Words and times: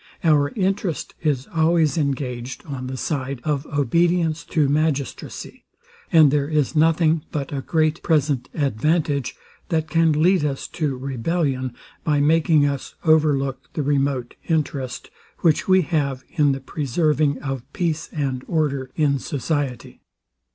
Our 0.23 0.49
interest 0.55 1.13
is 1.21 1.47
always 1.53 1.95
engaged 1.95 2.65
on 2.65 2.87
the 2.87 2.97
side 2.97 3.39
of 3.43 3.67
obedience 3.67 4.43
to 4.45 4.67
magistracy; 4.67 5.63
and 6.11 6.31
there 6.31 6.47
is 6.49 6.75
nothing 6.75 7.23
but 7.31 7.53
a 7.53 7.61
great 7.61 8.01
present 8.01 8.49
advantage, 8.55 9.35
that 9.69 9.87
can 9.87 10.11
lead 10.11 10.43
us 10.43 10.67
to 10.69 10.97
rebellion, 10.97 11.75
by 12.03 12.19
making 12.19 12.65
us 12.65 12.95
over 13.05 13.37
look 13.37 13.71
the 13.73 13.83
remote 13.83 14.33
interest, 14.47 15.11
which 15.41 15.67
we 15.67 15.83
have 15.83 16.23
in 16.31 16.51
the 16.51 16.61
preserving 16.61 17.37
of 17.39 17.61
peace 17.71 18.09
and 18.11 18.43
order 18.47 18.89
in 18.95 19.19
society. 19.19 20.01